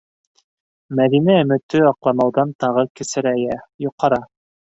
[0.99, 4.21] Мәҙинә өмөтө аҡланмауҙан тағы кесерәйә, йоҡара